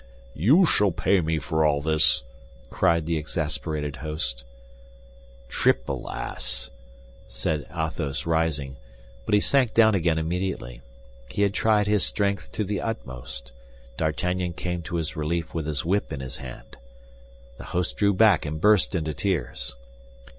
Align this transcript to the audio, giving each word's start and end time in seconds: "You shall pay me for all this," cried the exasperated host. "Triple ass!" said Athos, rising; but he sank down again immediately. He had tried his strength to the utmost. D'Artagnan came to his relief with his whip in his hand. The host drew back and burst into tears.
"You 0.33 0.65
shall 0.65 0.89
pay 0.91 1.21
me 1.21 1.37
for 1.37 1.63
all 1.63 1.79
this," 1.79 2.23
cried 2.71 3.05
the 3.05 3.17
exasperated 3.17 3.97
host. 3.97 4.43
"Triple 5.47 6.09
ass!" 6.09 6.71
said 7.27 7.67
Athos, 7.69 8.25
rising; 8.25 8.77
but 9.27 9.35
he 9.35 9.39
sank 9.39 9.75
down 9.75 9.93
again 9.93 10.17
immediately. 10.17 10.81
He 11.29 11.43
had 11.43 11.53
tried 11.53 11.85
his 11.85 12.03
strength 12.03 12.51
to 12.53 12.63
the 12.63 12.81
utmost. 12.81 13.51
D'Artagnan 13.97 14.53
came 14.53 14.81
to 14.81 14.95
his 14.95 15.15
relief 15.15 15.53
with 15.53 15.67
his 15.67 15.85
whip 15.85 16.11
in 16.11 16.19
his 16.19 16.37
hand. 16.37 16.77
The 17.59 17.65
host 17.65 17.95
drew 17.95 18.15
back 18.15 18.43
and 18.43 18.59
burst 18.59 18.95
into 18.95 19.13
tears. 19.13 19.75